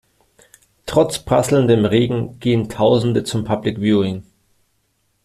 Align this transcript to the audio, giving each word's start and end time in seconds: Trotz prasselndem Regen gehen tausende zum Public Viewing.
Trotz 0.87 1.19
prasselndem 1.19 1.85
Regen 1.85 2.39
gehen 2.39 2.69
tausende 2.69 3.23
zum 3.23 3.43
Public 3.43 3.77
Viewing. 3.79 4.23